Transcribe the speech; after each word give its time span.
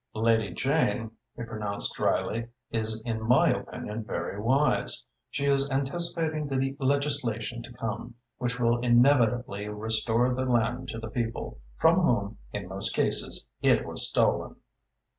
"Lady 0.15 0.51
Jane," 0.51 1.11
he 1.37 1.43
pronounced 1.43 1.93
drily, 1.95 2.47
"is 2.71 2.99
in 3.05 3.21
my 3.21 3.49
opinion 3.49 4.03
very 4.03 4.41
wise. 4.41 5.05
She 5.29 5.45
is 5.45 5.69
anticipating 5.69 6.47
the 6.47 6.75
legislation 6.79 7.61
to 7.61 7.73
come, 7.73 8.15
which 8.39 8.59
will 8.59 8.79
inevitably 8.79 9.69
restore 9.69 10.33
the 10.33 10.45
land 10.45 10.87
to 10.87 10.97
the 10.97 11.11
people, 11.11 11.59
from 11.77 11.97
whom, 11.99 12.39
in 12.51 12.67
most 12.67 12.95
cases, 12.95 13.47
it 13.61 13.85
was 13.85 14.09
stolen." 14.09 14.55